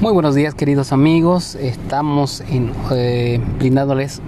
Muy 0.00 0.14
buenos 0.14 0.34
días 0.34 0.54
queridos 0.54 0.92
amigos, 0.92 1.56
estamos 1.56 2.40
en, 2.48 2.72
eh, 2.90 3.38
brindándoles 3.58 4.22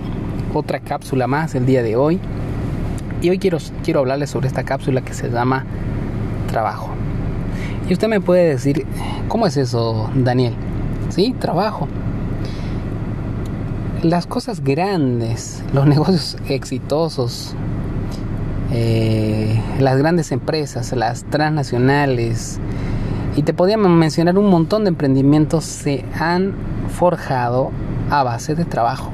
otra 0.53 0.81
cápsula 0.81 1.27
más 1.27 1.55
el 1.55 1.65
día 1.65 1.83
de 1.83 1.97
hoy 1.97 2.21
y 3.23 3.31
hoy 3.31 3.39
quiero, 3.39 3.57
quiero 3.83 4.01
hablarles 4.01 4.29
sobre 4.29 4.49
esta 4.49 4.65
cápsula 4.65 5.01
que 5.01 5.15
se 5.15 5.31
llama 5.31 5.65
trabajo. 6.47 6.91
Y 7.89 7.95
usted 7.95 8.07
me 8.09 8.21
puede 8.21 8.51
decir, 8.51 8.85
¿cómo 9.29 9.47
es 9.47 9.57
eso 9.57 10.11
Daniel? 10.15 10.53
Sí, 11.09 11.35
trabajo. 11.39 11.89
Las 14.03 14.27
cosas 14.27 14.63
grandes, 14.63 15.65
los 15.73 15.87
negocios 15.87 16.37
exitosos, 16.51 17.55
eh, 18.73 19.59
las 19.79 19.97
grandes 19.97 20.33
empresas, 20.33 20.93
las 20.93 21.25
transnacionales, 21.25 22.61
y 23.37 23.43
te 23.43 23.55
podía 23.55 23.77
mencionar 23.77 24.39
un 24.39 24.51
montón 24.51 24.85
de 24.85 24.91
emprendimientos 24.91 25.65
se 25.65 26.05
han 26.19 26.55
forjado 26.89 27.71
a 28.11 28.23
base 28.23 28.55
de 28.55 28.65
trabajo. 28.65 29.11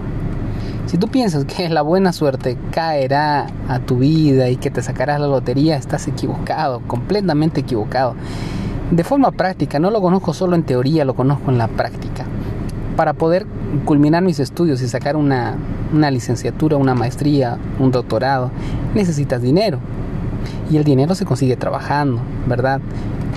Si 0.86 0.96
tú 0.96 1.08
piensas 1.08 1.44
que 1.44 1.68
la 1.68 1.82
buena 1.82 2.12
suerte 2.12 2.56
caerá 2.72 3.46
a 3.68 3.78
tu 3.80 3.98
vida 3.98 4.48
y 4.48 4.56
que 4.56 4.70
te 4.70 4.82
sacarás 4.82 5.20
la 5.20 5.26
lotería, 5.26 5.76
estás 5.76 6.08
equivocado, 6.08 6.80
completamente 6.86 7.60
equivocado. 7.60 8.14
De 8.90 9.04
forma 9.04 9.30
práctica, 9.30 9.78
no 9.78 9.90
lo 9.90 10.00
conozco 10.00 10.32
solo 10.32 10.56
en 10.56 10.62
teoría, 10.62 11.04
lo 11.04 11.14
conozco 11.14 11.50
en 11.50 11.58
la 11.58 11.68
práctica. 11.68 12.24
Para 12.96 13.12
poder 13.12 13.46
culminar 13.84 14.22
mis 14.22 14.40
estudios 14.40 14.80
y 14.80 14.88
sacar 14.88 15.14
una, 15.16 15.56
una 15.92 16.10
licenciatura, 16.10 16.78
una 16.78 16.94
maestría, 16.94 17.58
un 17.78 17.90
doctorado, 17.90 18.50
necesitas 18.94 19.42
dinero. 19.42 19.78
Y 20.70 20.78
el 20.78 20.84
dinero 20.84 21.14
se 21.14 21.26
consigue 21.26 21.56
trabajando, 21.56 22.22
¿verdad? 22.46 22.80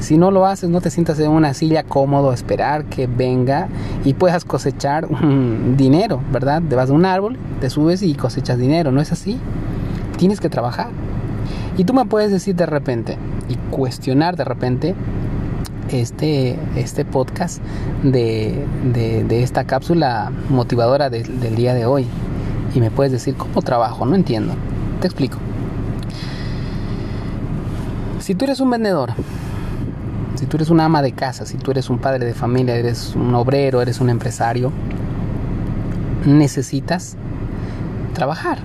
Si 0.02 0.18
no 0.18 0.32
lo 0.32 0.48
haces, 0.48 0.68
no 0.70 0.82
te 0.82 0.90
sientas 0.90 1.20
en 1.20 1.30
una 1.30 1.54
silla 1.54 1.84
cómodo 1.84 2.32
a 2.32 2.34
esperar 2.34 2.86
que 2.86 3.06
venga 3.06 3.68
y 4.04 4.16
puedas 4.16 4.46
cosechar 4.46 5.08
dinero, 5.78 6.22
¿verdad? 6.32 6.64
Te 6.68 6.76
vas 6.76 6.90
a 6.90 6.94
un 6.94 7.06
árbol, 7.06 7.38
te 7.60 7.70
subes 7.70 8.02
y 8.02 8.16
cosechas 8.16 8.58
dinero, 8.58 8.92
¿no 8.92 9.00
es 9.00 9.12
así? 9.12 9.40
Tienes 10.18 10.40
que 10.40 10.50
trabajar. 10.50 10.90
Y 11.78 11.84
tú 11.84 11.94
me 11.94 12.06
puedes 12.06 12.32
decir 12.32 12.56
de 12.56 12.66
repente 12.66 13.18
y 13.48 13.56
cuestionar 13.70 14.36
de 14.36 14.44
repente 14.44 14.96
este, 15.90 16.58
este 16.76 17.06
podcast 17.06 17.62
de, 18.02 18.66
de, 18.92 19.44
esta 19.44 19.66
cápsula 19.66 20.32
motivadora 20.50 21.12
del 21.12 21.56
día 21.56 21.76
de 21.76 21.86
hoy. 21.86 22.08
Y 22.74 22.80
me 22.80 22.90
puedes 22.90 23.12
decir, 23.12 23.36
¿cómo 23.36 23.62
trabajo? 23.62 24.06
No 24.06 24.16
entiendo. 24.16 24.54
Te 25.00 25.08
explico. 25.08 25.38
Si 28.20 28.34
tú 28.34 28.46
eres 28.46 28.60
un 28.60 28.70
vendedor 28.70 29.14
si 30.36 30.46
tú 30.46 30.58
eres 30.58 30.70
una 30.70 30.86
ama 30.86 31.02
de 31.02 31.12
casa, 31.12 31.46
si 31.46 31.58
tú 31.58 31.72
eres 31.72 31.90
un 31.90 32.00
padre 32.00 32.26
de 32.26 32.34
familia, 32.34 32.76
eres 32.76 33.16
un 33.16 33.36
obrero, 33.36 33.82
eres 33.82 34.00
un 34.00 34.10
empresario, 34.10 34.72
necesitas 36.26 37.18
trabajar. 38.14 38.60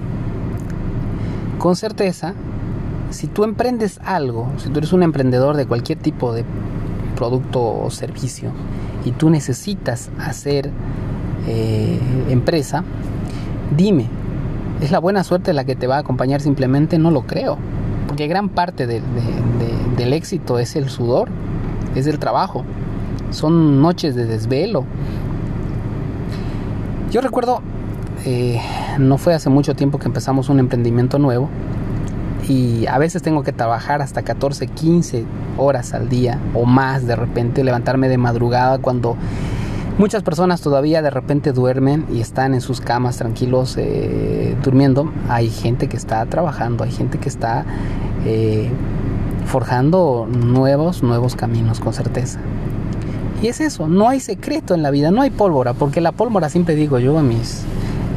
Con 1.59 1.77
certeza, 1.77 2.34
si 3.11 3.27
tú 3.27 3.44
emprendes 3.44 3.98
algo, 4.05 4.50
si 4.59 4.69
tú 4.69 4.78
eres 4.78 4.92
un 4.92 5.03
emprendedor 5.03 5.56
de 5.56 5.67
cualquier 5.67 5.98
tipo 5.98 6.33
de 6.33 6.44
producto 7.17 7.62
o 7.62 7.91
servicio 7.91 8.50
y 9.05 9.12
tú 9.12 9.31
necesitas 9.31 10.11
hacer 10.19 10.70
eh, 11.48 11.98
empresa, 12.28 12.84
dime, 13.77 14.06
¿es 14.81 14.91
la 14.91 14.98
buena 14.98 15.25
suerte 15.25 15.53
la 15.53 15.64
que 15.64 15.75
te 15.75 15.87
va 15.87 15.97
a 15.97 16.00
acompañar 16.00 16.41
simplemente? 16.41 16.98
No 16.98 17.11
lo 17.11 17.27
creo, 17.27 17.59
porque 18.06 18.28
gran 18.28 18.50
parte 18.50 18.87
del 18.87 20.12
éxito 20.12 20.59
es 20.59 20.77
el 20.77 20.91
sudor 20.91 21.28
es 22.00 22.06
el 22.06 22.19
trabajo, 22.19 22.64
son 23.30 23.83
noches 23.83 24.14
de 24.14 24.27
desvelo. 24.27 24.84
Yo 27.11 27.20
recuerdo, 27.20 27.62
eh, 28.25 28.61
no 28.98 29.19
fue 29.19 29.34
hace 29.34 29.50
mucho 29.50 29.75
tiempo 29.75 29.98
que 29.98 30.06
empezamos 30.06 30.48
un 30.48 30.58
emprendimiento 30.58 31.19
nuevo 31.19 31.48
y 32.48 32.87
a 32.87 32.98
veces 32.98 33.22
tengo 33.22 33.43
que 33.43 33.53
trabajar 33.53 34.03
hasta 34.03 34.22
14, 34.22 34.66
15 34.66 35.25
horas 35.56 35.94
al 35.94 36.09
día 36.09 36.38
o 36.54 36.65
más 36.65 37.06
de 37.06 37.16
repente, 37.16 37.65
levantarme 37.65 38.09
de 38.09 38.19
madrugada 38.19 38.78
cuando 38.78 39.16
muchas 39.99 40.22
personas 40.22 40.60
todavía 40.60 41.03
de 41.03 41.10
repente 41.10 41.53
duermen 41.53 42.06
y 42.12 42.20
están 42.20 42.54
en 42.54 42.60
sus 42.60 42.81
camas 42.81 43.16
tranquilos 43.16 43.76
eh, 43.78 44.56
durmiendo. 44.62 45.12
Hay 45.28 45.50
gente 45.50 45.88
que 45.88 45.97
está 45.97 46.25
trabajando, 46.26 46.84
hay 46.84 46.93
gente 46.93 47.19
que 47.19 47.28
está... 47.28 47.65
Eh, 48.25 48.70
forjando 49.46 50.28
nuevos, 50.30 51.02
nuevos 51.02 51.36
caminos 51.36 51.80
con 51.80 51.92
certeza. 51.92 52.40
Y 53.42 53.48
es 53.48 53.60
eso, 53.60 53.88
no 53.88 54.08
hay 54.08 54.20
secreto 54.20 54.74
en 54.74 54.82
la 54.82 54.90
vida, 54.90 55.10
no 55.10 55.22
hay 55.22 55.30
pólvora, 55.30 55.74
porque 55.74 56.00
la 56.00 56.12
pólvora 56.12 56.48
siempre 56.48 56.74
digo 56.74 56.98
yo 56.98 57.18
en 57.18 57.28
mis 57.28 57.62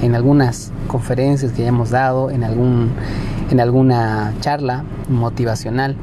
en 0.01 0.15
algunas 0.15 0.71
conferencias 0.87 1.51
que 1.51 1.65
hemos 1.65 1.89
dado, 1.89 2.31
en 2.31 2.43
algún 2.43 2.91
en 3.51 3.59
alguna 3.59 4.33
charla 4.39 4.83
motivacional, 5.09 5.95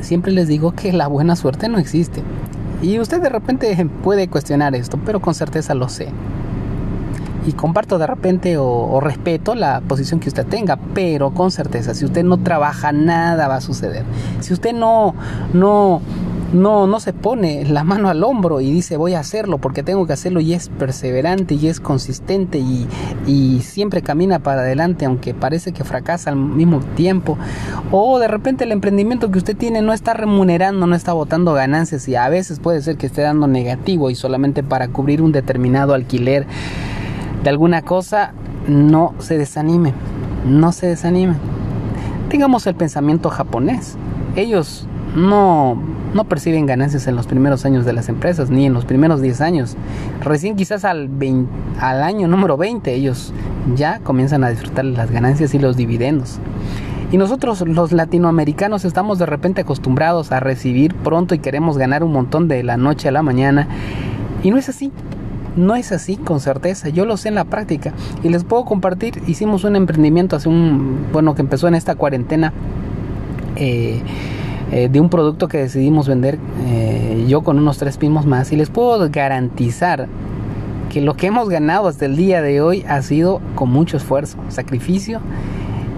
siempre 0.00 0.32
les 0.32 0.48
digo 0.48 0.72
que 0.72 0.92
la 0.92 1.06
buena 1.06 1.36
suerte 1.36 1.68
no 1.68 1.78
existe. 1.78 2.22
Y 2.82 2.98
usted 2.98 3.20
de 3.20 3.28
repente 3.28 3.88
puede 4.02 4.28
cuestionar 4.28 4.74
esto, 4.74 4.98
pero 5.04 5.20
con 5.20 5.34
certeza 5.34 5.74
lo 5.74 5.88
sé 5.88 6.08
y 7.46 7.52
comparto 7.52 7.98
de 7.98 8.06
repente 8.06 8.58
o, 8.58 9.00
respeto 9.00 9.54
la 9.54 9.80
posición 9.80 10.20
que 10.20 10.28
usted 10.28 10.46
tenga, 10.46 10.76
pero 10.94 11.32
con 11.32 11.50
certeza, 11.50 11.94
si 11.94 12.04
usted 12.04 12.24
no 12.24 12.38
trabaja, 12.38 12.92
nada 12.92 13.46
va 13.46 13.56
a 13.56 13.60
suceder. 13.60 14.04
Si 14.40 14.52
usted 14.52 14.72
no, 14.72 15.14
no, 15.52 16.00
no, 16.52 16.86
no 16.86 17.00
se 17.00 17.12
pone 17.12 17.64
la 17.64 17.84
mano 17.84 18.08
al 18.08 18.24
hombro 18.24 18.60
y 18.60 18.70
dice 18.70 18.96
voy 18.96 19.14
a 19.14 19.20
hacerlo 19.20 19.58
porque 19.58 19.82
tengo 19.82 20.06
que 20.06 20.12
hacerlo 20.12 20.40
y 20.40 20.54
es 20.54 20.68
perseverante 20.68 21.54
y 21.54 21.68
es 21.68 21.80
consistente 21.80 22.58
y, 22.58 22.86
y, 23.26 23.60
siempre 23.60 24.02
camina 24.02 24.38
para 24.38 24.62
adelante 24.62 25.04
aunque 25.04 25.34
parece 25.34 25.72
que 25.72 25.84
fracasa 25.84 26.30
al 26.30 26.36
mismo 26.36 26.80
tiempo 26.94 27.36
o 27.90 28.18
de 28.18 28.28
repente 28.28 28.64
el 28.64 28.72
emprendimiento 28.72 29.30
que 29.30 29.38
usted 29.38 29.56
tiene 29.56 29.82
no 29.82 29.92
está 29.92 30.14
remunerando, 30.14 30.86
no 30.86 30.94
está 30.94 31.12
botando 31.12 31.52
ganancias 31.52 32.08
y 32.08 32.16
a 32.16 32.28
veces 32.28 32.60
puede 32.60 32.80
ser 32.80 32.96
que 32.96 33.06
esté 33.06 33.22
dando 33.22 33.46
negativo 33.46 34.10
y 34.10 34.14
solamente 34.14 34.62
para 34.62 34.88
cubrir 34.88 35.22
un 35.22 35.32
determinado 35.32 35.94
alquiler 35.94 36.46
de 37.46 37.50
alguna 37.50 37.82
cosa, 37.82 38.32
no 38.66 39.14
se 39.20 39.38
desanime, 39.38 39.92
no 40.44 40.72
se 40.72 40.88
desanime. 40.88 41.34
Tengamos 42.28 42.66
el 42.66 42.74
pensamiento 42.74 43.30
japonés. 43.30 43.96
Ellos 44.34 44.88
no, 45.14 45.80
no 46.12 46.24
perciben 46.24 46.66
ganancias 46.66 47.06
en 47.06 47.14
los 47.14 47.28
primeros 47.28 47.64
años 47.64 47.84
de 47.84 47.92
las 47.92 48.08
empresas, 48.08 48.50
ni 48.50 48.66
en 48.66 48.72
los 48.72 48.84
primeros 48.84 49.22
10 49.22 49.40
años. 49.42 49.76
Recién 50.24 50.56
quizás 50.56 50.84
al, 50.84 51.08
al 51.78 52.02
año 52.02 52.26
número 52.26 52.56
20 52.56 52.92
ellos 52.92 53.32
ya 53.76 54.00
comienzan 54.00 54.42
a 54.42 54.50
disfrutar 54.50 54.84
las 54.84 55.12
ganancias 55.12 55.54
y 55.54 55.60
los 55.60 55.76
dividendos. 55.76 56.40
Y 57.12 57.16
nosotros 57.16 57.60
los 57.60 57.92
latinoamericanos 57.92 58.84
estamos 58.84 59.20
de 59.20 59.26
repente 59.26 59.60
acostumbrados 59.60 60.32
a 60.32 60.40
recibir 60.40 60.96
pronto 60.96 61.36
y 61.36 61.38
queremos 61.38 61.78
ganar 61.78 62.02
un 62.02 62.10
montón 62.10 62.48
de 62.48 62.64
la 62.64 62.76
noche 62.76 63.06
a 63.06 63.12
la 63.12 63.22
mañana. 63.22 63.68
Y 64.42 64.50
no 64.50 64.58
es 64.58 64.68
así. 64.68 64.90
No 65.56 65.74
es 65.74 65.90
así 65.90 66.18
con 66.18 66.40
certeza, 66.40 66.90
yo 66.90 67.06
lo 67.06 67.16
sé 67.16 67.28
en 67.28 67.34
la 67.34 67.44
práctica. 67.44 67.94
Y 68.22 68.28
les 68.28 68.44
puedo 68.44 68.66
compartir, 68.66 69.22
hicimos 69.26 69.64
un 69.64 69.74
emprendimiento 69.74 70.36
hace 70.36 70.50
un, 70.50 71.06
bueno, 71.12 71.34
que 71.34 71.40
empezó 71.40 71.66
en 71.66 71.74
esta 71.74 71.94
cuarentena 71.94 72.52
eh, 73.56 74.02
eh, 74.70 74.88
de 74.90 75.00
un 75.00 75.08
producto 75.08 75.48
que 75.48 75.58
decidimos 75.58 76.08
vender 76.08 76.38
eh, 76.66 77.24
yo 77.26 77.42
con 77.42 77.58
unos 77.58 77.78
tres 77.78 77.96
primos 77.96 78.26
más. 78.26 78.52
Y 78.52 78.56
les 78.56 78.68
puedo 78.68 79.08
garantizar 79.10 80.08
que 80.90 81.00
lo 81.00 81.14
que 81.14 81.28
hemos 81.28 81.48
ganado 81.48 81.88
hasta 81.88 82.04
el 82.04 82.16
día 82.16 82.42
de 82.42 82.60
hoy 82.60 82.84
ha 82.86 83.00
sido 83.00 83.40
con 83.54 83.70
mucho 83.70 83.96
esfuerzo, 83.96 84.36
sacrificio. 84.48 85.20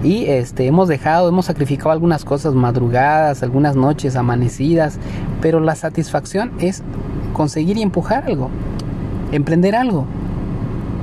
Y 0.05 0.27
este 0.27 0.67
hemos 0.67 0.87
dejado, 0.87 1.27
hemos 1.27 1.47
sacrificado 1.47 1.91
algunas 1.91 2.23
cosas 2.23 2.53
madrugadas, 2.53 3.43
algunas 3.43 3.75
noches 3.75 4.15
amanecidas, 4.15 4.97
pero 5.41 5.59
la 5.59 5.75
satisfacción 5.75 6.53
es 6.59 6.81
conseguir 7.33 7.77
y 7.77 7.81
empujar 7.81 8.23
algo 8.23 8.49
emprender 9.31 9.75
algo. 9.75 10.05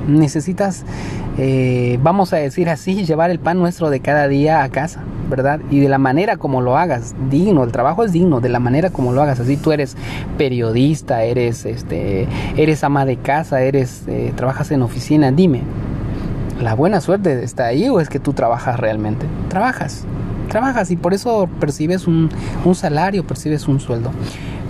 Necesitas, 0.07 0.85
eh, 1.37 1.99
vamos 2.01 2.33
a 2.33 2.37
decir 2.37 2.69
así, 2.69 3.05
llevar 3.05 3.29
el 3.29 3.39
pan 3.39 3.59
nuestro 3.59 3.89
de 3.89 3.99
cada 3.99 4.27
día 4.27 4.63
a 4.63 4.69
casa, 4.69 5.03
¿verdad? 5.29 5.59
Y 5.69 5.79
de 5.79 5.89
la 5.89 5.97
manera 5.97 6.37
como 6.37 6.61
lo 6.61 6.77
hagas, 6.77 7.13
digno, 7.29 7.63
el 7.63 7.71
trabajo 7.71 8.03
es 8.03 8.11
digno, 8.11 8.39
de 8.39 8.49
la 8.49 8.59
manera 8.59 8.89
como 8.89 9.11
lo 9.11 9.21
hagas. 9.21 9.39
Así 9.39 9.57
tú 9.57 9.71
eres 9.71 9.97
periodista, 10.37 11.23
eres, 11.23 11.65
este, 11.65 12.27
eres 12.55 12.83
ama 12.83 13.05
de 13.05 13.17
casa, 13.17 13.61
eres, 13.61 14.03
eh, 14.07 14.31
trabajas 14.35 14.71
en 14.71 14.81
oficina, 14.81 15.31
dime, 15.31 15.63
¿la 16.61 16.73
buena 16.73 17.01
suerte 17.01 17.43
está 17.43 17.65
ahí 17.65 17.89
o 17.89 17.99
es 17.99 18.09
que 18.09 18.19
tú 18.19 18.33
trabajas 18.33 18.79
realmente? 18.79 19.25
Trabajas, 19.49 20.05
trabajas 20.47 20.91
y 20.91 20.95
por 20.95 21.13
eso 21.13 21.49
percibes 21.59 22.07
un, 22.07 22.29
un 22.65 22.75
salario, 22.75 23.25
percibes 23.25 23.67
un 23.67 23.79
sueldo. 23.79 24.11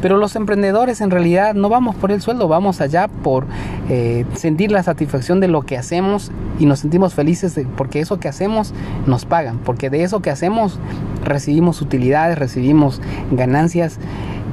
Pero 0.02 0.18
los 0.18 0.36
emprendedores 0.36 1.02
en 1.02 1.10
realidad 1.10 1.56
no 1.56 1.70
vamos 1.70 1.96
por 1.96 2.12
el 2.12 2.22
sueldo, 2.22 2.48
vamos 2.48 2.82
allá 2.82 3.08
por 3.08 3.46
eh, 3.90 4.26
sentir 4.36 4.72
la 4.72 4.84
satisfacción 4.84 5.40
de 5.40 5.48
lo 5.48 5.64
que 5.64 5.78
hacemos 5.78 6.32
y 6.60 6.66
nos 6.66 6.80
sentimos 6.80 7.16
felices 7.16 7.60
porque 7.76 8.00
eso 8.00 8.20
que 8.20 8.28
hacemos 8.28 8.74
nos 9.08 9.26
pagan, 9.26 9.58
porque 9.60 9.90
de 9.90 10.04
eso 10.04 10.22
que 10.22 10.30
hacemos 10.30 10.80
recibimos 11.24 11.82
utilidades, 11.82 12.38
recibimos 12.38 13.02
ganancias 13.32 13.98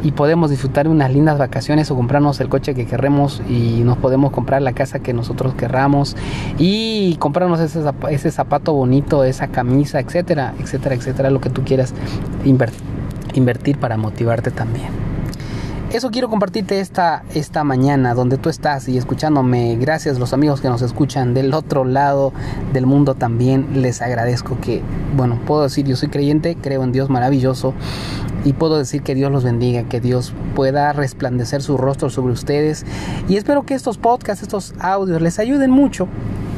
y 0.04 0.12
podemos 0.12 0.50
disfrutar 0.50 0.86
de 0.86 0.92
unas 0.92 1.12
lindas 1.12 1.38
vacaciones 1.38 1.90
o 1.90 1.96
comprarnos 1.96 2.38
el 2.40 2.48
coche 2.48 2.74
que 2.74 2.86
querremos 2.86 3.42
y 3.48 3.80
nos 3.84 3.98
podemos 3.98 4.30
comprar 4.30 4.62
la 4.62 4.72
casa 4.72 5.00
que 5.00 5.12
nosotros 5.12 5.54
querramos 5.54 6.16
y 6.58 7.16
comprarnos 7.16 7.58
ese, 7.58 7.82
ese 8.10 8.30
zapato 8.30 8.74
bonito, 8.74 9.24
esa 9.24 9.48
camisa, 9.48 9.98
etcétera, 9.98 10.54
etcétera, 10.60 10.94
etcétera, 10.94 11.30
lo 11.30 11.40
que 11.40 11.50
tú 11.50 11.64
quieras 11.64 11.94
invertir 13.34 13.78
para 13.78 13.96
motivarte 13.96 14.50
también 14.50 15.03
eso 15.94 16.10
quiero 16.10 16.28
compartirte 16.28 16.80
esta, 16.80 17.22
esta 17.34 17.62
mañana 17.62 18.14
donde 18.14 18.36
tú 18.36 18.48
estás 18.48 18.88
y 18.88 18.98
escuchándome. 18.98 19.76
Gracias 19.76 20.18
los 20.18 20.32
amigos 20.32 20.60
que 20.60 20.68
nos 20.68 20.82
escuchan 20.82 21.34
del 21.34 21.54
otro 21.54 21.84
lado 21.84 22.32
del 22.72 22.84
mundo 22.84 23.14
también. 23.14 23.80
Les 23.80 24.02
agradezco 24.02 24.58
que, 24.60 24.82
bueno, 25.16 25.38
puedo 25.46 25.62
decir, 25.62 25.86
yo 25.86 25.94
soy 25.94 26.08
creyente, 26.08 26.56
creo 26.60 26.82
en 26.82 26.90
Dios 26.90 27.10
maravilloso 27.10 27.74
y 28.44 28.54
puedo 28.54 28.76
decir 28.76 29.02
que 29.02 29.14
Dios 29.14 29.30
los 29.30 29.44
bendiga, 29.44 29.84
que 29.84 30.00
Dios 30.00 30.34
pueda 30.56 30.92
resplandecer 30.92 31.62
su 31.62 31.76
rostro 31.76 32.10
sobre 32.10 32.32
ustedes 32.32 32.84
y 33.28 33.36
espero 33.36 33.62
que 33.62 33.74
estos 33.74 33.96
podcasts, 33.96 34.42
estos 34.42 34.74
audios 34.80 35.22
les 35.22 35.38
ayuden 35.38 35.70
mucho. 35.70 36.08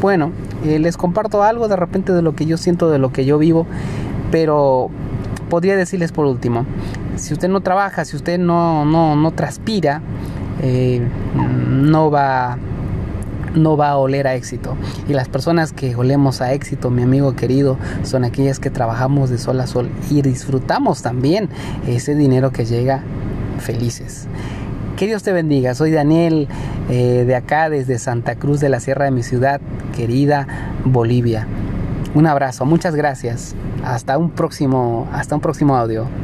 Bueno, 0.00 0.33
eh, 0.65 0.79
les 0.79 0.97
comparto 0.97 1.43
algo 1.43 1.69
de 1.69 1.77
repente 1.77 2.15
de 2.15 2.23
lo 2.23 2.35
que 2.35 2.47
yo 2.47 2.56
siento, 2.56 2.88
de 2.88 2.99
lo 2.99 3.12
que 3.12 3.27
yo 3.27 3.37
vivo, 3.37 3.67
pero 4.31 4.91
podría 5.49 5.77
decirles 5.77 6.13
por 6.13 6.27
último, 6.27 6.67
si 7.17 7.33
usted 7.33 7.49
no 7.49 7.61
trabaja, 7.61 8.05
si 8.05 8.17
usted 8.17 8.39
no, 8.39 8.85
no, 8.85 9.17
no 9.17 9.31
transpira, 9.33 10.03
eh, 10.63 11.07
no 11.71 12.11
va 12.11 12.59
no 13.55 13.77
va 13.77 13.89
a 13.89 13.97
oler 13.97 14.27
a 14.27 14.35
éxito. 14.35 14.77
Y 15.09 15.15
las 15.15 15.29
personas 15.29 15.73
que 15.73 15.97
olemos 15.97 16.43
a 16.43 16.53
éxito, 16.53 16.91
mi 16.91 17.03
amigo 17.03 17.35
querido, 17.35 17.79
son 18.03 18.25
aquellas 18.25 18.61
que 18.61 18.71
trabajamos 18.71 19.31
de 19.31 19.39
sol 19.39 19.59
a 19.61 19.67
sol 19.67 19.89
y 20.11 20.23
disfrutamos 20.23 21.01
también 21.03 21.49
ese 21.87 22.15
dinero 22.15 22.53
que 22.53 22.67
llega 22.67 23.03
felices. 23.59 24.29
Que 24.97 25.07
Dios 25.07 25.23
te 25.23 25.33
bendiga. 25.33 25.75
Soy 25.75 25.91
Daniel 25.91 26.49
eh, 26.89 27.25
de 27.27 27.35
acá 27.35 27.69
desde 27.69 27.99
Santa 27.99 28.37
Cruz 28.37 28.61
de 28.61 28.69
la 28.69 28.81
Sierra 28.81 29.07
de 29.07 29.11
mi 29.11 29.23
ciudad, 29.23 29.61
querida 29.95 30.47
Bolivia. 30.85 31.47
Un 32.15 32.27
abrazo, 32.27 32.65
muchas 32.65 32.95
gracias. 32.95 33.55
Hasta 33.87 34.19
un 34.19 34.31
próximo, 34.31 35.06
hasta 35.12 35.37
un 35.37 35.41
próximo 35.41 35.77
audio. 35.77 36.09